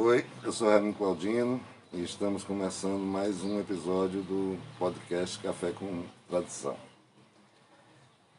[0.00, 1.60] Oi, eu sou Raimundo Claudino
[1.92, 6.74] e estamos começando mais um episódio do podcast Café com Tradição.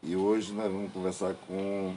[0.02, 1.96] E hoje nós vamos conversar com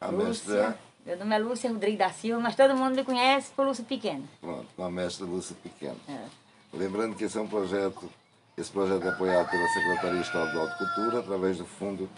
[0.00, 0.24] a Lúcia.
[0.26, 3.84] mestra, Meu nome é Lúcia Rodrigues da Silva, mas todo mundo me conhece por Lúcia
[3.84, 4.24] Pequena.
[4.40, 6.00] pronto, com a mestra Lúcia Pequeno.
[6.08, 6.24] É.
[6.72, 8.10] Lembrando que esse é um projeto,
[8.56, 12.10] esse projeto é apoiado pela Secretaria Estadual de Cultura através do Fundo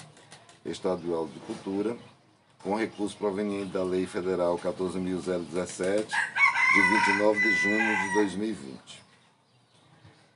[0.64, 1.94] Estadual de Cultura,
[2.62, 6.06] com recurso proveniente da Lei Federal 14.017,
[6.74, 9.04] de 29 de junho de 2020.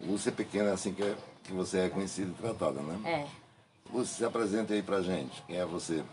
[0.01, 2.99] Lúcia Pequena é assim que, é- que você é conhecida e tratada, né?
[3.05, 3.27] É.
[3.93, 5.43] Lúcia, se apresente aí pra gente.
[5.47, 6.05] Quem é você?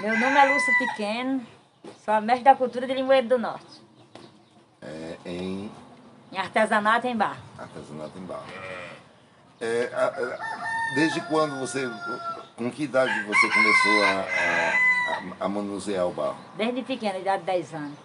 [0.00, 1.46] Meu nome é Lúcia Pequeno,
[2.04, 3.82] sou a mestre da cultura de Limoeiro do Norte,
[4.80, 5.70] É, em
[6.32, 7.42] em artesanato em barro.
[7.58, 8.46] artesanato em barro.
[9.60, 11.88] É, a- a- desde quando você,
[12.56, 16.38] com que idade você começou a, a- a- a manusear o barro?
[16.56, 17.98] Desde pequena, idade de 10 anos.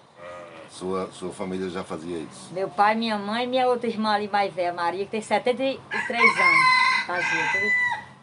[0.70, 2.50] Sua, sua família já fazia isso?
[2.54, 6.22] Meu pai, minha mãe e minha outra irmã ali mais velha, Maria, que tem 73
[6.22, 7.06] anos.
[7.08, 7.46] Fazia,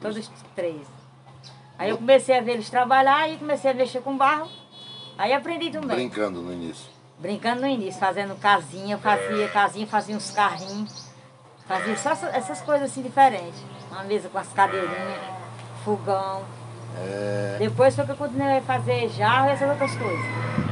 [0.00, 0.86] todos, todos três.
[1.78, 4.48] Aí eu comecei a ver eles trabalhar e comecei a mexer com barro.
[5.18, 5.96] Aí aprendi também.
[5.96, 6.86] Brincando no início.
[7.18, 11.10] Brincando no início, fazendo casinha, fazia casinha, fazia uns carrinhos,
[11.66, 13.60] fazia só essa- essas coisas assim diferentes.
[13.90, 15.20] Uma mesa com as cadeirinhas,
[15.84, 16.42] fogão.
[16.96, 20.63] É, Depois foi que eu continuei a fazer jarro e essas outras coisas.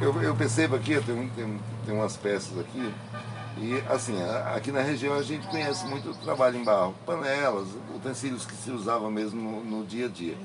[0.00, 2.92] Eu, eu percebo aqui, eu tenho, tenho, tenho umas peças aqui,
[3.58, 4.16] e assim,
[4.54, 8.70] aqui na região a gente conhece muito o trabalho em barro, panelas, utensílios que se
[8.70, 10.36] usavam mesmo no, no dia a dia.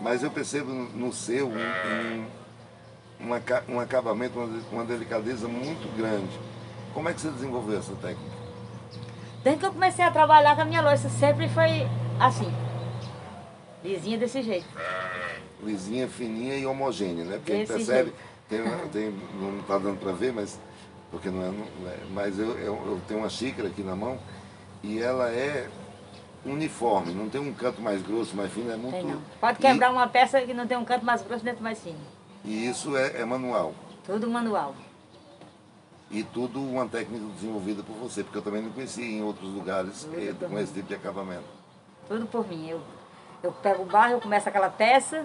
[0.00, 2.26] Mas eu percebo no, seu um, um,
[3.20, 6.30] um um acabamento, uma, uma delicadeza muito grande.
[6.94, 8.30] Como é que você desenvolveu essa técnica?
[9.42, 11.86] Desde que eu comecei a trabalhar com a minha louça, sempre foi
[12.18, 12.52] assim.
[13.84, 14.66] Lisinha desse jeito.
[15.62, 17.36] lisinha, fininha e homogênea, né?
[17.36, 18.12] Porque a gente Desse percebe,
[18.50, 18.62] tem,
[18.92, 20.58] tem, não está dando para ver, mas
[21.10, 24.18] porque não é, não é- mas eu, eu, eu tenho uma xícara aqui na mão
[24.82, 25.68] e ela é
[26.44, 29.20] uniforme, não tem um canto mais grosso, mais fino, é muito.
[29.40, 31.98] Pode quebrar uma peça que não tem um canto mais grosso dentro mais fino.
[32.44, 33.74] E, e isso é, é manual.
[34.04, 34.74] Tudo manual.
[36.10, 40.08] E tudo uma técnica desenvolvida por você, porque eu também não conhecia em outros lugares
[40.14, 40.60] eh, com mim.
[40.60, 41.44] esse tipo de acabamento.
[42.08, 42.68] Tudo por mim.
[42.68, 42.80] Eu,
[43.44, 45.24] eu pego o barro, eu começo aquela peça,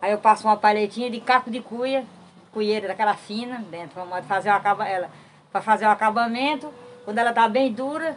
[0.00, 2.04] aí eu passo uma palhetinha de caco de cuia,
[2.52, 4.50] cuieira daquela fina, dentro, para fazer
[5.62, 6.72] fazer o acabamento.
[7.04, 8.16] Quando ela tá bem dura,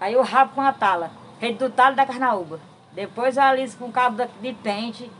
[0.00, 1.10] aí eu rabo com a tala,
[1.40, 2.60] feito do talo da carnaúba.
[2.92, 5.10] Depois eu aliso com cabo de pente,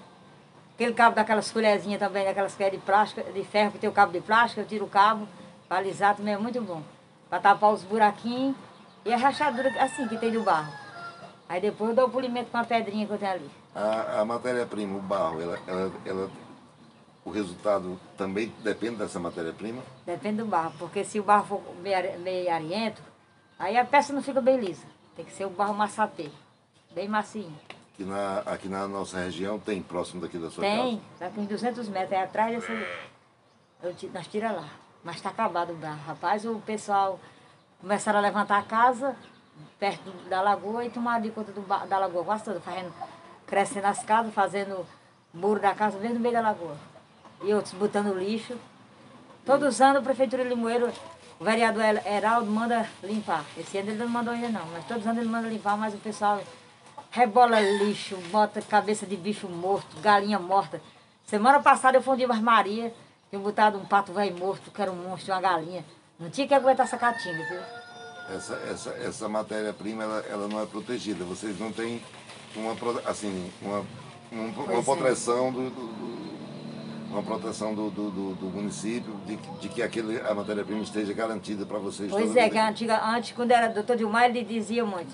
[0.74, 4.12] aquele cabo daquelas colherzinhas também, daquelas colheres de plástico, de ferro que tem o cabo
[4.12, 5.28] de plástico, eu tiro o cabo,
[5.68, 6.82] para alisar também é muito bom.
[7.28, 8.56] Para tapar os buraquinhos
[9.04, 10.87] e a rachadura assim que tem do barro.
[11.48, 13.50] Aí depois eu dou o polimento com a pedrinha que eu tenho ali.
[13.74, 16.30] A, a matéria-prima, o barro, ela, ela, ela-
[17.24, 19.82] o resultado também depende dessa matéria-prima?
[20.04, 23.02] Depende do barro, porque se o barro for meio, meio ariento,
[23.58, 24.86] aí a peça não fica bem lisa.
[25.16, 26.30] Tem que ser o barro massatê,
[26.94, 27.50] bem macio.
[27.96, 31.02] que na, aqui na nossa região tem, próximo daqui da sua Tem, casa?
[31.18, 32.72] tá com 200 metros, é atrás dessa...
[33.82, 34.68] Eu, nós tira lá,
[35.04, 36.00] mas está acabado o barro.
[36.06, 37.18] Rapaz, o pessoal
[37.80, 39.14] começaram a levantar a casa
[39.78, 42.92] perto da lagoa e tomaram de conta do, da lagoa quase toda, fazendo,
[43.46, 44.86] crescendo as casas, fazendo
[45.32, 46.76] muro da casa mesmo no meio da lagoa.
[47.42, 48.56] E outros botando lixo.
[49.44, 50.92] Todos os anos a Prefeitura de Limoeiro,
[51.40, 53.44] o vereador Her- Heraldo manda limpar.
[53.56, 55.94] Esse ano ele não mandou ainda não, mas todos os anos ele manda limpar, mas
[55.94, 56.40] o pessoal
[57.10, 60.80] rebola lixo, bota cabeça de bicho morto, galinha morta.
[61.24, 62.92] Semana passada eu fui um dia mais Maria,
[63.30, 65.84] tinha botado um pato velho morto, que era um monstro, uma galinha.
[66.18, 67.60] Não tinha que aguentar essa caatinga, viu?
[68.34, 71.24] Essa, essa, essa matéria-prima, ela, ela não é protegida.
[71.24, 72.00] Vocês não têm
[72.54, 72.74] uma,
[73.06, 73.78] assim, uma,
[74.30, 74.82] um- uma Pois é.
[74.82, 76.28] proteção do, do-
[77.10, 81.64] uma proteção do, do, do- município de, que- de que aquele, a matéria-prima esteja garantida
[81.64, 82.10] para vocês.
[82.10, 85.10] Pois é, que a antiga, antes, quando era doutor Dilmar, ele dizia muito.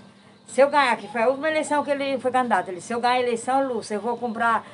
[0.49, 3.01] Se eu ganhar, que foi a última eleição que ele foi candidato, ele, se eu
[3.01, 4.67] ganhar a eleição, Lúcia, eu vou comprar,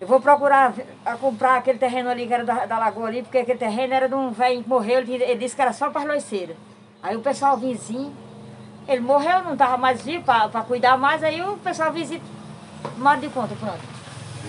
[0.00, 0.74] eu vou procurar
[1.04, 4.08] a comprar aquele terreno ali que era da, da lagoa ali, porque aquele terreno era
[4.08, 6.56] de um velho que morreu, ele, ele disse que era só para as loiceiras.
[7.06, 8.12] Aí o pessoal vizinho,
[8.88, 12.20] ele morreu, não estava mais vivo para cuidar mais, aí o pessoal vizinho,
[12.98, 13.78] modo de conta, pronto.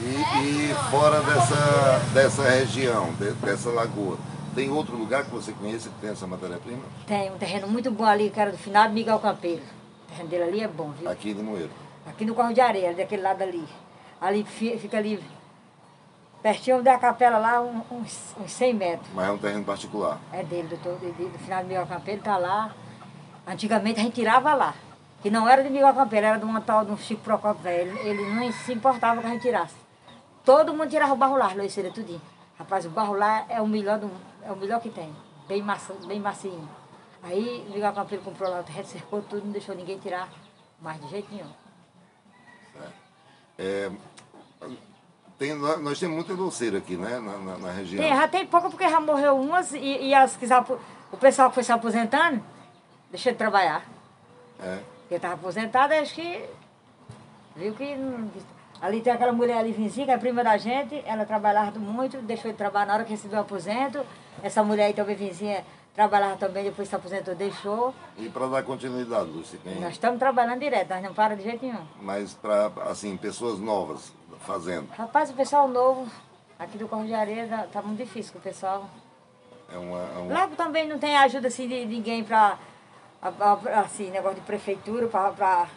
[0.02, 4.18] E, e fora dessa, dessa região, de- dessa lagoa,
[4.56, 6.82] tem outro lugar que você conheça que tem essa matéria-prima?
[7.06, 9.62] Tem um terreno muito bom ali, que era do finado Miguel Campeiro.
[9.62, 11.08] O terreno dele ali é bom, viu?
[11.12, 11.70] Aqui em Limoeiro.
[12.08, 13.64] Aqui no Corro de Areia, daquele lado ali.
[14.20, 15.24] Ali fi- fica ali,
[16.48, 19.10] pertinho da capela lá, um- uns, uns 100 metros.
[19.14, 20.18] Mas é um terreno particular.
[20.32, 22.74] É dele, doutor, de, de, do final do Miguel Campeiro, tá lá.
[23.46, 24.74] Antigamente a gente tirava lá.
[25.22, 27.98] Que não era de Miguel Campeiro, era de uma tal de um Chico Procopio velho.
[27.98, 29.76] Ele, ele não se importava que a gente tirasse.
[30.46, 32.22] Todo mundo tirava o barro lá, loiceira, tudinho.
[32.58, 34.10] Rapaz, o barro lá é o melhor, do,
[34.42, 35.14] é o melhor que tem.
[35.50, 36.66] Bem, macio, bem macio.
[37.24, 40.30] Aí o Miguel Campelo comprou lá, cercou tudo, não deixou ninguém tirar
[40.82, 41.52] mais de jeito nenhum.
[43.60, 43.92] É,
[45.38, 48.04] tem, nós temos muita doceira aqui, né, na, na, na região.
[48.04, 50.46] Tem, já tem pouco porque já morreu umas e, e as que
[51.12, 52.44] o pessoal que foi se aposentando,
[53.12, 53.86] deixou de trabalhar.
[54.60, 54.80] É.
[55.02, 56.44] Porque estava aposentado, acho que
[57.56, 57.96] viu que
[58.80, 62.52] Ali tem aquela mulher ali vizinha, que é prima da gente, ela trabalhava muito, deixou
[62.52, 64.06] de trabalhar na hora que recebeu o aposento.
[64.44, 65.66] Essa mulher aí também vizinha
[65.98, 67.92] trabalhava também, depois se aposentou, deixou.
[68.16, 69.60] E para dar continuidade, Lúcia?
[69.64, 69.82] Tem...
[69.82, 71.84] Nós estamos trabalhando direto, nós não para de jeito nenhum.
[72.00, 74.88] Mas para, assim, pessoas novas fazendo?
[74.92, 76.08] Rapaz, o pessoal novo,
[76.60, 78.88] aqui do Corro de Areia, tá, tá muito difícil com o pessoal.
[79.74, 80.34] É uma, é uma...
[80.34, 82.60] Lá também não tem ajuda assim de ninguém para,
[83.84, 85.68] assim, negócio de prefeitura, para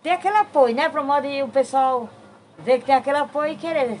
[0.00, 0.88] ter aquele apoio, né?
[0.88, 2.08] Para modo de o pessoal
[2.56, 3.98] ver que tem aquele apoio e querer.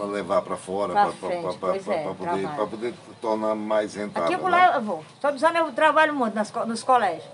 [0.00, 4.30] Para levar para fora, para é, poder, poder tornar mais rentável.
[4.30, 4.56] Aqui por né?
[4.56, 5.04] lá eu vou.
[5.22, 7.28] Os anos eu trabalho muito nas, nos colégios.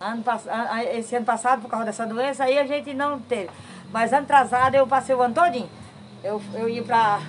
[0.00, 0.24] Ano,
[0.94, 3.50] esse ano passado, por causa dessa doença, aí a gente não teve.
[3.92, 5.70] Mas ano atrasado eu passei o ano todinho.
[6.24, 7.20] Eu, eu ia para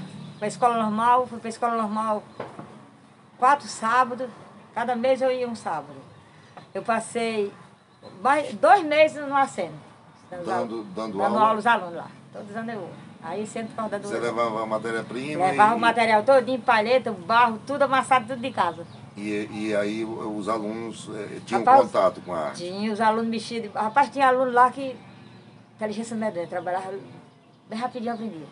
[0.41, 2.24] a escola normal, fui para a escola normal
[3.38, 4.27] quatro sábados,
[4.74, 5.95] cada mês eu ia um sábado.
[6.74, 7.53] Eu passei
[8.59, 9.80] dois meses no aceno.
[10.31, 11.39] Dando, dando, dando aula?
[11.39, 12.07] aula aos alunos lá.
[12.33, 12.89] Todos anos eu
[13.21, 15.48] Aí sempre por causa Você levava a matéria-prima?
[15.48, 15.77] Levava e...
[15.77, 18.86] o material todinho, palheta, barro, tudo amassado, tudo de casa.
[19.18, 22.63] E, e aí os alunos eh, tinham Rapaz, contato com a arte?
[22.63, 23.74] Tinha, os alunos mexidos.
[23.74, 24.95] Rapaz, tinha aluno lá que,
[25.75, 26.94] inteligência medonha, trabalhava
[27.69, 28.48] bem rapidinho aprendia.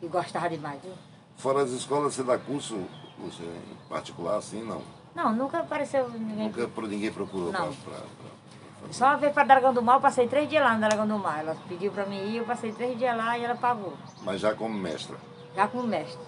[0.00, 0.92] E gostava demais, viu?
[1.36, 2.78] Fora as escolas, você dá curso
[3.18, 4.80] você, em particular assim, não?
[5.14, 6.48] Não, nunca apareceu ninguém.
[6.48, 7.66] Nunca ninguém procurou para
[8.90, 11.18] só uma vez para Dragão do Mar, eu passei três dias lá no Dragão do
[11.18, 11.40] Mar.
[11.40, 13.94] Ela pediu para mim ir, eu passei três dias lá e ela pagou.
[14.22, 15.16] Mas já como mestra?
[15.54, 16.18] Já como mestre.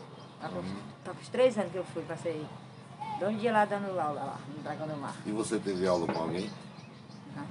[0.41, 0.76] Tá com, uhum.
[1.05, 2.44] tá com os três anos que eu fui, passei
[3.19, 5.14] dois dias lá dando aula lá no Dragão do Mar.
[5.25, 6.50] E você teve aula com alguém?
[7.35, 7.47] Não.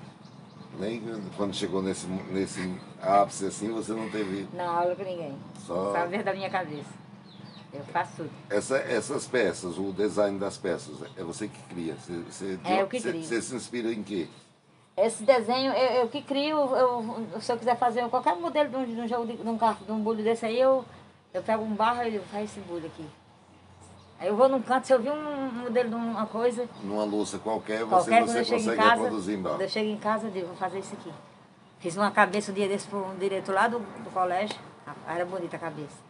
[0.80, 1.02] Nem
[1.38, 4.48] quando chegou nesse, nesse ápice assim, você não teve...
[4.54, 5.38] Não, aula com ninguém.
[5.66, 5.94] Só...
[5.94, 7.06] Saber da minha cabeça.
[7.74, 8.30] Eu faço tudo.
[8.50, 11.96] Essa, essas peças, o design das peças, é você que cria?
[11.96, 13.22] Você, você, é, eu que crio.
[13.22, 14.30] Você, você se inspira em quê?
[14.98, 18.86] Esse desenho, eu, eu que crio, eu, se eu quiser fazer qualquer modelo de um,
[18.86, 20.86] de um jogo, de, de um de um bulho desse aí, eu,
[21.34, 23.06] eu pego um barro e faço esse bulho aqui.
[24.18, 26.70] Aí eu vou num canto, se eu vi um modelo de uma coisa...
[26.82, 29.58] Numa louça qualquer, você, qualquer, você consegue casa, reproduzir embaixo.
[29.58, 31.12] Quando eu chego em casa, eu digo, vou fazer isso aqui.
[31.80, 34.56] Fiz uma cabeça um dia desse para um diretor lá do, do colégio.
[35.06, 36.06] Era bonita a cabeça.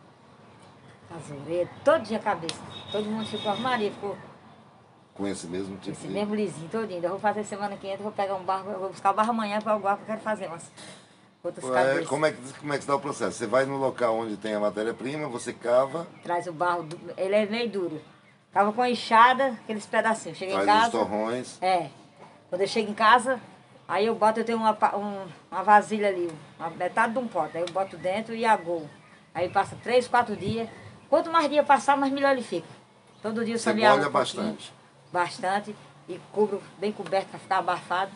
[1.43, 2.59] Orelhas, todo dia a cabeça.
[2.91, 4.15] Todo mundo ficou, Maria, ficou
[5.15, 6.13] com esse mesmo tipo esse de...
[6.13, 7.01] mesmo lisinho todinho.
[7.01, 9.31] Eu vou fazer semana que entra, vou pegar um barco, eu vou buscar o barro
[9.31, 10.69] amanhã para o barco que eu quero fazer umas
[11.41, 13.37] outras é, como, é que, como é que está o processo?
[13.37, 16.05] Você vai no local onde tem a matéria-prima, você cava...
[16.23, 18.01] Traz o barro, ele é meio duro.
[18.51, 20.37] Cava com a enxada, aqueles pedacinhos.
[20.37, 20.85] Cheguei Faz em casa...
[20.85, 21.57] os torrões.
[21.61, 21.89] É.
[22.49, 23.39] Quando eu chego em casa,
[23.87, 27.57] aí eu boto, eu tenho uma, um, uma vasilha ali, uma metade de um pote.
[27.57, 28.89] Aí eu boto dentro e agou.
[29.33, 30.67] Aí passa três, quatro dias.
[31.09, 32.67] Quanto mais dia passar, mais melhor ele fica.
[33.21, 34.74] Todo dia eu Você molha um bastante
[35.15, 35.73] bastante
[36.09, 38.11] e cubro bem coberto para ficar abafado.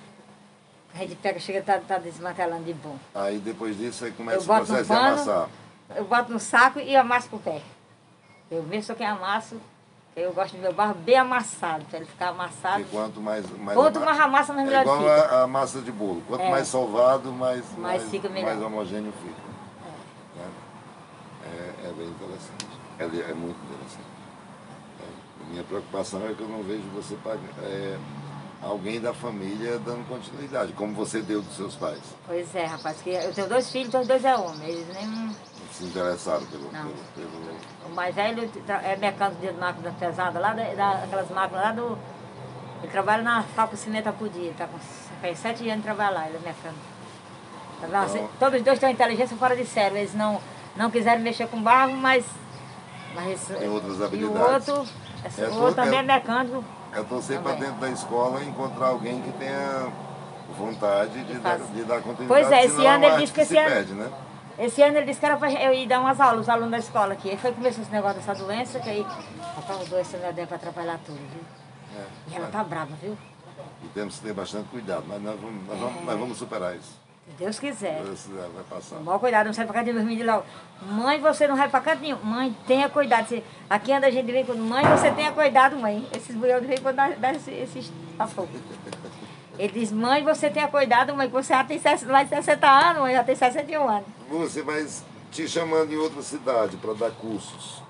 [0.93, 2.97] A gente pega, chega, tá, tá desmantelando de bom.
[3.15, 5.49] Aí depois disso aí começa o processo de amassar.
[5.95, 7.61] Eu boto no saco e amasso com o pé.
[8.51, 9.59] Eu mesmo sou quem amasso,
[10.15, 12.81] eu gosto do meu barro bem amassado, para ele ficar amassado.
[12.81, 15.35] E quanto mais, mais quanto mais amassa, mais melhor é igual fica.
[15.35, 16.23] A, a massa de bolo.
[16.27, 16.49] Quanto é.
[16.49, 19.41] mais solvado, mais, mais, mais, fica mais homogêneo fica.
[20.35, 20.39] É.
[20.39, 20.51] Né?
[21.45, 22.67] É, é bem interessante.
[22.97, 24.18] É, é muito interessante.
[25.69, 27.95] Preocupação é que eu não vejo você pagar, é,
[28.59, 32.01] alguém da família dando continuidade, como você deu dos seus pais.
[32.25, 35.35] Pois é, rapaz, que eu tenho dois filhos, os dois é homem, eles nem...
[35.71, 38.49] Se interessaram pelo, pelo, pelo, O mais velho
[38.83, 41.97] é mecânico de máquina pesada, lá daquelas máquinas lá do...
[42.81, 44.79] Ele trabalha na Falco Cimento Apudia, tá com
[45.21, 46.81] faz sete anos de trabalhar lá, ele é mecânico.
[47.79, 50.41] Tá então, Todos os dois têm inteligência fora de sério, eles não,
[50.75, 52.25] não quiseram mexer com barro, mas...
[53.13, 54.67] mas tem outras habilidades.
[54.67, 56.63] E o outro essa, é, ou também é mecânico.
[56.93, 59.91] É torcer para dentro da escola encontrar alguém que tenha
[60.57, 62.27] vontade de, dar, de dar continuidade.
[62.27, 64.11] Pois é, esse ano ele disse que, esse ano, perde, né?
[64.57, 66.77] esse ano ele disse que era para eu ir dar umas aulas, os alunos da
[66.79, 67.29] escola aqui.
[67.29, 69.05] Aí foi começou esse negócio dessa doença, que aí
[69.55, 71.43] rapaz, os doença não é para atrapalhar tudo, viu?
[71.97, 72.51] É, e ela é.
[72.51, 73.17] tá brava, viu?
[73.83, 77.08] E temos que ter bastante cuidado, mas nós vamos, nós vamos, nós vamos superar isso.
[77.37, 78.03] Deus quiser.
[78.03, 78.97] Deus quiser, vai passar.
[78.97, 80.43] Com maior cuidado, não sai pra casa de dormir de logo.
[80.81, 82.17] Mãe, você não vai pra canto nenhum.
[82.23, 83.41] Mãe, tenha cuidado.
[83.69, 86.07] Aqui anda a gente vem com mãe, você tenha cuidado, mãe.
[86.15, 87.91] Esses bulhões vêm quando dá esses, esses
[89.57, 93.01] Ele diz, mãe, você tenha cuidado, mãe, que você já tem mais de 60 anos,
[93.01, 94.07] mãe, já tem 61 anos.
[94.29, 94.85] Você vai
[95.31, 97.81] te chamando em outra cidade para dar cursos.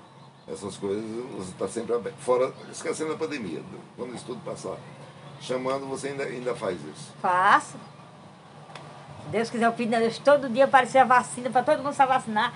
[0.52, 1.04] essas coisas,
[1.36, 2.16] você está sempre aberto.
[2.18, 3.62] Fora, esquecendo a pandemia,
[3.96, 4.76] quando isso tudo passar.
[5.40, 7.12] Chamando, você ainda, ainda faz isso?
[7.22, 7.78] Faço.
[9.30, 12.04] Deus quiser, eu pido a Deus todo dia aparecer a vacina para todo mundo se
[12.06, 12.52] vacinar.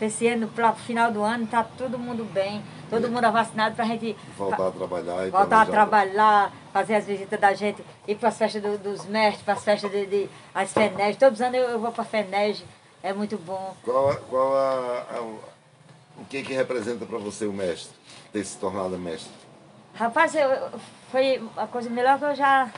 [0.00, 3.84] Esse ano, para o final do ano, tá todo mundo bem, todo mundo vacinado para
[3.84, 8.14] a gente Voltar a trabalhar e voltar a trabalhar, fazer as visitas da gente, ir
[8.14, 11.16] para as festas do- dos mestres, para as festas de, de as FENEG.
[11.18, 12.64] Todos os anos eu, eu vou para a FENEG,
[13.02, 13.74] é muito bom.
[13.84, 17.92] Qual, a- qual a, a- o que que representa para você o mestre,
[18.32, 19.32] ter se tornado mestre?
[19.96, 20.78] Rapaz, eu-
[21.10, 22.70] foi a coisa melhor que eu já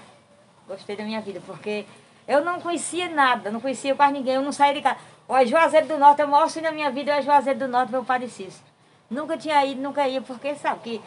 [0.66, 1.84] gostei da minha vida, porque
[2.26, 4.98] eu não conhecia nada, não conhecia quase ninguém, eu não saía de casa.
[5.28, 8.04] Olha, Juazeiro do Norte, o maior sonho da minha vida é Juazeiro do Norte, meu
[8.04, 8.64] Padre Cícero.
[9.08, 11.02] Nunca tinha ido, nunca ia, porque sabe que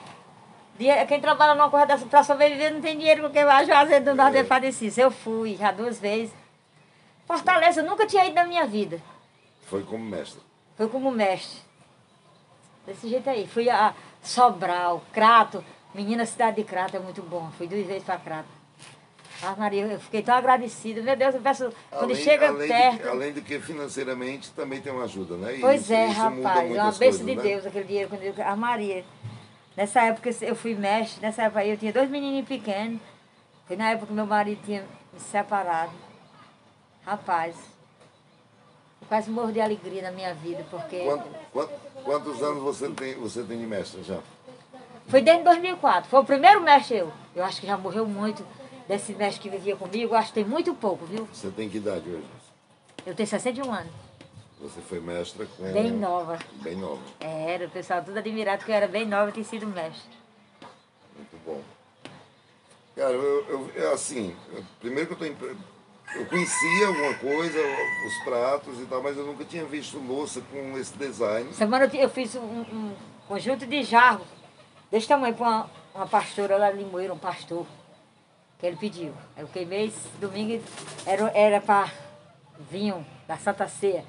[1.07, 4.37] quem trabalha numa coisa dessa para sobreviver não tem dinheiro, porque vai Juazeiro do Norte
[4.37, 5.07] é Padre Cícero.
[5.07, 6.33] Eu fui já duas vezes.
[7.25, 9.01] Fortaleza, eu nunca tinha ido na minha vida.
[9.67, 10.41] Foi como mestre.
[10.75, 11.59] Foi como mestre.
[12.85, 13.47] Desse jeito aí.
[13.47, 15.63] Fui a Sobral, Crato.
[15.93, 17.49] Menina, cidade de Crato é muito bom.
[17.57, 18.62] Fui duas vezes para Crato.
[19.45, 21.01] Ah, Maria, eu fiquei tão agradecida.
[21.01, 23.01] Meu Deus, eu peço, quando chega além perto.
[23.01, 25.57] De, além de que financeiramente também tem uma ajuda, né?
[25.57, 26.71] E Pois isso- é, isso rapaz.
[26.75, 27.41] É uma bênção de né?
[27.43, 28.09] Deus aquele dinheiro.
[28.09, 29.03] Quando eu, a Maria.
[29.75, 33.01] Nessa época eu fui mestre, nessa época eu tinha dois menininhos pequenos.
[33.67, 35.91] Foi na época que meu marido tinha me separado.
[37.05, 37.55] Rapaz,
[39.01, 40.99] eu quase morro de alegria na minha vida, porque.
[40.99, 41.73] Quanto- quanto-
[42.03, 44.19] quantos anos você tem, você tem de mestre já?
[45.07, 46.09] Foi desde 2004.
[46.09, 47.11] Foi o primeiro mestre eu.
[47.35, 48.45] Eu acho que já morreu muito
[48.87, 50.13] desse mestre que vivia comigo.
[50.15, 51.27] Acho que tem muito pouco, viu?
[51.31, 52.23] Você tem que idade hoje?
[53.05, 53.91] Eu tenho 61 anos.
[54.61, 55.71] Você foi mestra com...
[55.73, 56.39] Bem nova.
[56.61, 57.01] Bem nova.
[57.19, 60.09] Era, o pessoal tudo admirado que eu era bem nova e tinha sido mestre.
[61.17, 61.61] Muito bom.
[62.95, 65.57] Cara, eu, eu- eu, assim, eu- primeiro que eu tô impre-
[66.15, 67.57] eu conhecia alguma coisa,
[68.07, 71.51] os pratos e tal, mas eu nunca tinha visto louça com esse design.
[71.53, 72.95] Semana eu fiz um, um
[73.27, 74.23] conjunto de jarro
[74.91, 77.65] desse tamanho para uma, uma pastora lá em Limoeiro, um pastor,
[78.63, 79.13] que ele pediu.
[79.35, 80.63] Eu queimei esse domingo,
[81.05, 81.91] era, era para
[82.71, 84.05] vinho da Santa Ceia.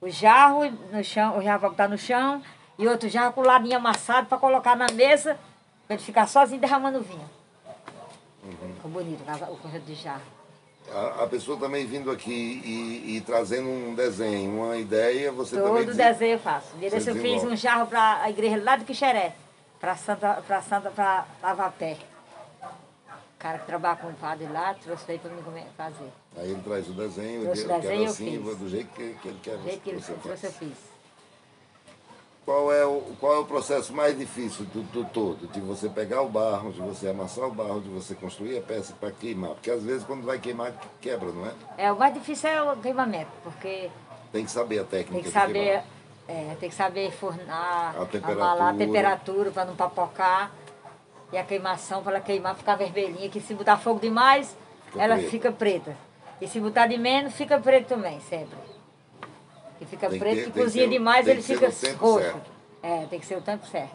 [0.00, 2.42] O jarro no chão, o jarro para botar no chão,
[2.76, 5.38] e outro jarro com o ladinho amassado para colocar na mesa,
[5.86, 7.30] para ele ficar sozinho derramando vinho.
[8.74, 10.22] Ficou bonito o conjunto de jarro.
[10.92, 12.32] A, a pessoa também vindo aqui
[12.64, 15.84] e, e trazendo um desenho, uma ideia, você também...
[15.84, 16.70] Todo desen- desenho eu faço.
[16.82, 17.46] Eu fiz desenvolve.
[17.46, 19.36] um jarro para a igreja lá do Quixeré,
[19.78, 21.96] para Santa, para Santa, para Lavapé.
[23.36, 25.42] O cara que trabalha com o padre lá, trouxe aí para mim
[25.76, 26.10] fazer.
[26.36, 28.56] Aí ele traz o desenho, Trouxe eu desenho, eu assim, fiz.
[28.56, 30.96] do jeito que, que ele quer Do jeito que ele trouxe, eu fiz.
[32.46, 35.48] Qual é, o, qual é o processo mais difícil do, do todo?
[35.48, 38.94] De você pegar o barro, de você amassar o barro, de você construir a peça
[38.98, 39.50] para queimar?
[39.50, 41.52] Porque às vezes quando vai queimar, quebra, não é?
[41.76, 43.90] É, o mais difícil é o queimamento, porque
[44.32, 45.82] Tem que saber a técnica tem que saber,
[46.28, 48.68] é, tem que saber fornar, A temperatura.
[48.68, 50.52] a temperatura para não papocar.
[51.32, 54.56] E a queimação para ela queimar, ficar vermelhinha, que se botar fogo demais,
[54.86, 55.30] Fica ela preta.
[55.30, 55.96] fica preta.
[56.40, 58.56] E se botar de menos, fica preto também, sempre.
[59.78, 61.66] Que fica Tem preto, que cozinha demais, ele fica
[61.98, 62.20] roxo.
[62.20, 62.50] certo.
[62.82, 63.94] É, tem que ser o tempo certo.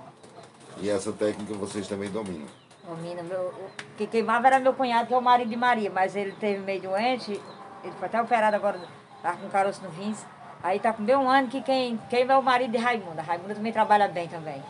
[0.78, 2.48] E essa técnica vocês também dominam.
[2.86, 6.16] Domina, meu, o que queimava era meu cunhado, que é o marido de Maria, mas
[6.16, 7.32] ele teve meio doente,
[7.84, 8.80] ele foi até operado agora,
[9.22, 10.26] tá com caroço no rins.
[10.64, 13.22] Aí tá com bem um ano que quem queima é o marido de Raimunda.
[13.22, 14.62] Raimunda também trabalha bem também.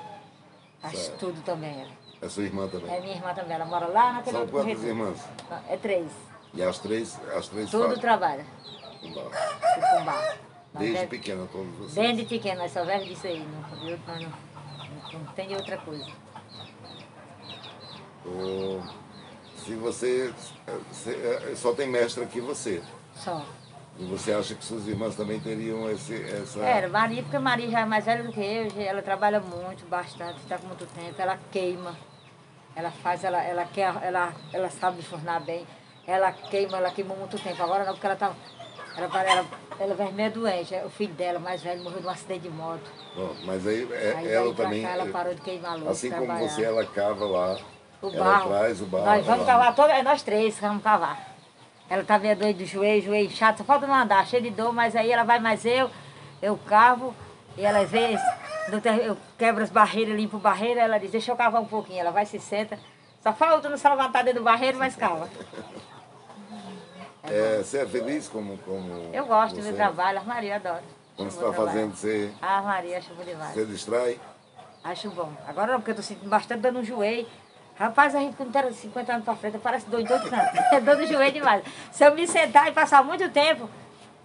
[0.81, 1.81] Faz tudo também.
[1.81, 2.00] Ela.
[2.21, 2.93] É sua irmã também.
[2.95, 4.87] É minha irmã também, ela mora lá naquele São outro quantas corredor.
[5.05, 5.19] irmãs?
[5.69, 6.07] É três.
[6.53, 7.99] E as três, as três Tudo fazem.
[7.99, 8.45] trabalha.
[9.03, 9.31] Nós
[10.73, 11.93] Desde deve- pequena todos vocês.
[11.95, 13.39] Desde pequeno, nós só vive disso aí.
[13.39, 16.05] Não, eu- não, não, não tem outra coisa.
[19.57, 20.33] Se você,
[20.91, 22.81] se- é, só tem mestre aqui você.
[23.15, 23.43] Só.
[23.99, 26.59] E você acha que suas irmãs também teriam esse, essa...
[26.61, 30.37] Era, Maria, porque Maria já é mais velha do que eu, ela trabalha muito, bastante,
[30.39, 31.95] está com muito tempo, ela queima,
[32.75, 35.65] ela faz, ela, ela quer, ela, ela sabe fornar bem,
[36.07, 38.31] ela queima, ela queimou muito tempo, agora não, porque ela tá.
[38.97, 39.45] Ela, ela,
[39.79, 42.91] ela meio doente, o filho dela, mais velho, morreu de um acidente de moto.
[43.15, 45.87] Bom, mas aí, é- Aí ela também, cá, ela é, parou de queimar luz.
[45.87, 46.49] assim como trabalhar.
[46.49, 47.57] você, ela cava lá,
[48.01, 48.49] O ela barro.
[48.49, 49.05] traz o barro.
[49.05, 51.31] Nós vamos ela- cavar toda, é nós três vamos cavar.
[51.89, 54.73] Ela tá meio doida do joelho, joelho chato, só falta não andar, cheio de dor,
[54.73, 55.89] mas aí ela vai mais eu,
[56.41, 57.15] eu cavo,
[57.57, 58.19] e ela ter-
[59.05, 62.25] eu quebro as barreiras, limpo barreira, ela diz, deixa eu cavar um pouquinho, ela vai
[62.25, 62.77] se senta,
[63.21, 65.29] só falta não se levantar dentro do barreiro, mas cava.
[67.23, 69.67] É, você é feliz como, como Eu gosto do você?
[69.69, 70.83] meu trabalho, a Maria adora.
[71.15, 73.53] Quando você está fazendo, você, Ah, Maria, acho bom demais.
[73.53, 74.19] você distrai?
[74.83, 75.31] Acho bom.
[75.47, 77.27] Agora não, porque eu tô sentindo bastante dor no joelho.
[77.77, 80.57] Rapaz, a gente quando tem 50 anos pra frente, parece em todo canto.
[80.73, 81.63] É dor no joelho demais.
[81.91, 83.69] Se eu me sentar e passar muito tempo,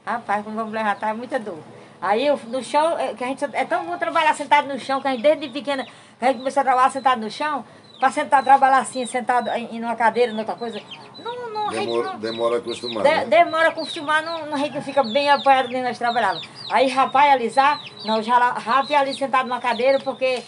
[0.05, 1.59] rapaz, quando vamos levantar, é muita dor.
[2.00, 5.00] Aí eu, no chão, é, que a gente é tão bom trabalhar sentado no chão,
[5.00, 7.65] que a gente desde pequena, que a gente começou a trabalhar sentado no chão,
[7.99, 10.81] para sentar, trabalhar assim, sentado em, em uma cadeira, em outra coisa.
[11.19, 13.25] Não, não, Demora, não, demora a acostumar, de- né?
[13.25, 16.47] demora a acostumar, não, não, a gente não fica bem apoiado nem nós trabalhávamos.
[16.71, 20.43] Aí rapaz alisar, não, já rapaz ali sentado numa cadeira, porque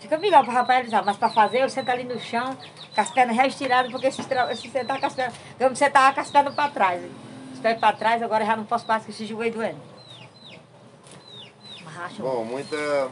[0.00, 2.56] fica melhor para rapaz alisar, mas para fazer eu sento ali no chão,
[2.94, 6.14] com as pernas já estiradas, porque se, se sentar com as pernas, eu me sentava
[6.14, 7.02] com as pernas para trás.
[7.52, 9.95] Os pés para trás, agora já não posso mais que esse joelho doendo.
[12.04, 13.08] Acho Bom, muita,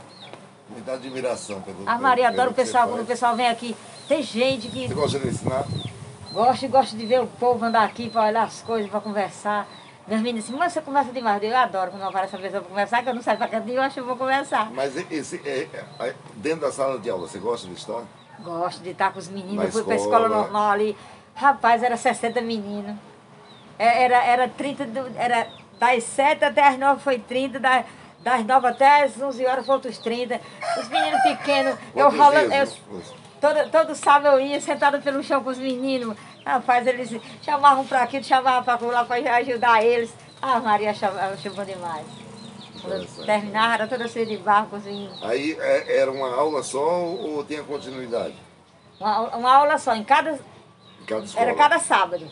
[0.69, 3.77] muita admiração pelo a Maria pelo adora o pessoal, quando o pessoal vem aqui.
[4.09, 5.65] Tem gente que Você gosta de ensinar?
[6.33, 9.67] gosta e gosta de ver o povo andar aqui para olhar as coisas, para conversar.
[10.07, 11.43] Meus meninos dizem, mas você conversa demais.
[11.43, 13.79] Eu adoro quando aparece uma pessoa para conversar, que eu não saio para canto nenhum,
[13.79, 14.71] eu acho que eu vou conversar.
[14.73, 15.69] Mas esse, é,
[16.01, 18.03] é, dentro da sala de aula, você gosta de estar?
[18.41, 19.57] Gosto de estar com os meninos.
[19.57, 20.29] Na eu fui para a escola.
[20.29, 20.97] normal ali.
[21.35, 22.97] Rapaz, era 60 meninos.
[23.79, 25.47] É, Era, era 30, do- era
[25.79, 27.85] das 7 até as 9 foi 30, das,
[28.25, 30.41] das 9 até as 11 horas foi outros 30.
[30.81, 32.53] Os meninos pequenos, eu rolando.
[32.53, 33.03] eu-
[33.41, 36.17] Todo, todo sábado eu ia sentada pelo chão com os meninos.
[36.47, 40.15] Rapaz, eles chamavam para aqui, chamavam para lá para ajudar eles.
[40.41, 42.07] Ah, Maria chamava, chamou demais.
[42.81, 45.23] Quando terminava, era toda cheia de barro com os meninos.
[45.23, 48.35] Aí é, era uma aula só ou, tinha continuidade?
[48.99, 50.33] Uma, uma aula só, em cada.
[50.33, 51.25] Em cada?
[51.37, 52.27] Era cada sábado.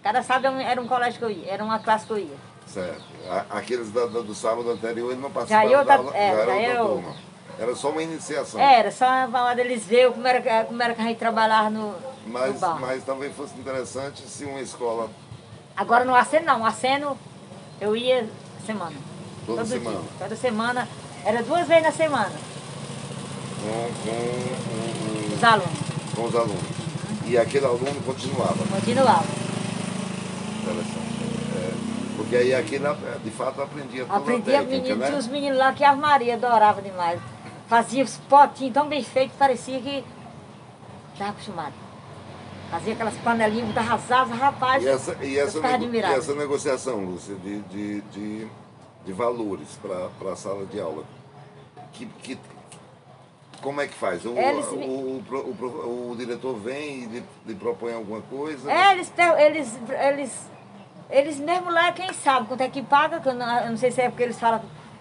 [0.00, 2.36] Cada sábado era um colégio que eu ia, era uma classe que eu ia.
[2.66, 3.02] Certo.
[3.50, 6.30] Aqueles da- da- do sábado anterior ele não Já participavam ia outra- da aula, é,
[6.32, 7.12] já era já outra
[7.58, 8.60] era só uma iniciação.
[8.60, 11.96] Era, só para eles verem como era, como era que a gente trabalhava no, no
[12.26, 12.80] Mas, bar.
[12.80, 15.10] mas talvez fosse interessante se uma escola
[15.76, 17.16] Agora no aceno não, aceno
[17.80, 18.28] eu ia
[18.66, 18.96] semana.
[19.46, 19.98] Toda semana?
[20.00, 20.88] Dia, toda semana.
[21.24, 22.32] Era duas vezes na semana,
[23.60, 26.14] com, com, os o- alunos.
[26.14, 26.62] com os alunos.
[27.26, 28.56] E aquele aluno continuava.
[28.70, 29.24] Continuavam.
[30.62, 31.11] Interessante.
[32.34, 32.84] É, porque aí aquele,
[33.24, 35.06] de fato, aprendia toda Aprendia a técnica, menino, né?
[35.06, 37.20] tinha os meninos lá que a Maria adorava demais.
[37.68, 40.04] Fazia os potinhos tão bem feitos, parecia que
[41.12, 41.72] estava acostumado.
[42.70, 44.82] Fazia aquelas panelinhas, botava as asas, rapaz.
[44.82, 48.48] E essa, e essa, nego- e essa negociação, Lúcia, de, de, de,
[49.04, 51.04] de valores para a sala de aula,
[51.92, 52.38] que, que,
[53.60, 54.24] como é que faz?
[54.24, 58.70] O, Eles o, o, o diretor vem e lhe, lhe propõe alguma coisa?
[58.72, 60.50] É, eles, eles, eles,
[61.12, 63.90] eles mesmo lá quem sabe quanto é que paga, que eu não, eu não sei
[63.90, 64.60] se é porque eles falam.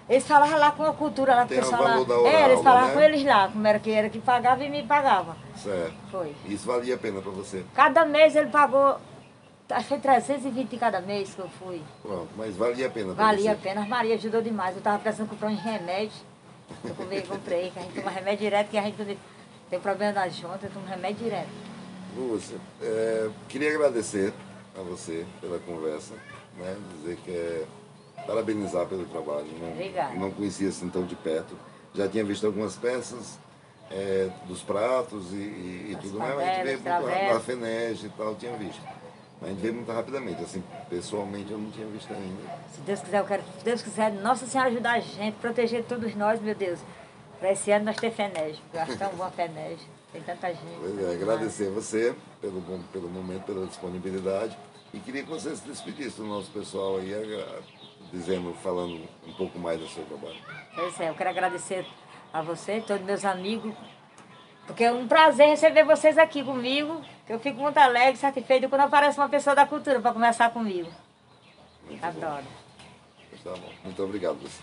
[0.09, 1.91] Eles falavam lá com a cultura lá, que o Tem o pessoal lá.
[1.91, 2.93] valor da hora é, eles falavam né?
[2.93, 5.37] com eles lá, como era que era que pagava e me pagava.
[5.55, 5.93] Certo.
[6.11, 6.35] Foi.
[6.45, 7.63] Isso valia a pena para você.
[7.73, 8.97] Cada mês ele pagou,
[9.69, 11.81] acho que foi 320 cada mês que eu fui.
[12.01, 13.61] Pronto, mas valia a pena Valia a você.
[13.61, 14.71] pena, a Maria ajudou demais.
[14.73, 16.25] Eu estava precisando comprar uns remédios.
[16.83, 19.17] Eu comprei, comprei, que a gente toma remédio direto, que a gente
[19.69, 21.49] tem problema nas juntas, toma remédio direto.
[22.17, 24.33] Lúcia, é, queria agradecer
[24.77, 26.13] a você pela conversa,
[26.57, 26.77] né?
[26.97, 27.65] dizer que é
[28.25, 29.47] parabenizar pelo trabalho.
[29.59, 30.13] Não, Obrigada.
[30.15, 31.55] não conhecia assim tão de perto.
[31.93, 33.37] Já tinha visto algumas peças
[33.89, 37.39] é, dos pratos e, e, e tudo mais, mas a gente veio muito rápido, a
[37.39, 38.81] FENEG e tal, tinha visto.
[39.41, 42.41] Mas a gente veio muito rapidamente, assim, pessoalmente eu não tinha visto ainda.
[42.73, 46.15] Se Deus quiser, eu quero, se Deus quiser, Nossa Senhora ajudar a gente, proteger todos
[46.15, 46.79] nós, meu Deus.
[47.39, 49.79] Para esse ano nós ter FENEG, porque eu acho tão bom a FENEG.
[50.11, 50.77] Tem tanta gente.
[50.79, 54.57] Pois é, agradecer a você pelo, bom- pelo momento, pela disponibilidade.
[54.93, 57.61] E queria que você se despedisse do nosso pessoal aí, agra-
[58.11, 60.35] dizendo, falando um pouco mais do seu trabalho.
[60.75, 61.85] Pois é, eu quero agradecer
[62.33, 63.73] a você, todos meus amigos,
[64.67, 69.17] porque é um prazer receber vocês aqui comigo, eu fico muito alegre, satisfeito quando aparece
[69.17, 70.89] uma pessoa da cultura para conversar comigo.
[71.87, 72.07] Muito bom.
[72.07, 72.45] Adoro.
[73.43, 73.71] Tá bom.
[73.85, 74.61] Muito obrigado, você.